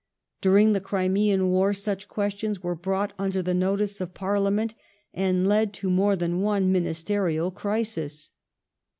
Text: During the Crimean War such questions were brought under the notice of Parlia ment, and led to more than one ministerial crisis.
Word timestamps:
During 0.41 0.73
the 0.73 0.81
Crimean 0.81 1.51
War 1.51 1.73
such 1.73 2.07
questions 2.07 2.63
were 2.63 2.73
brought 2.73 3.13
under 3.19 3.43
the 3.43 3.53
notice 3.53 4.01
of 4.01 4.15
Parlia 4.15 4.51
ment, 4.51 4.73
and 5.13 5.47
led 5.47 5.73
to 5.73 5.91
more 5.91 6.15
than 6.15 6.41
one 6.41 6.71
ministerial 6.71 7.51
crisis. 7.51 8.31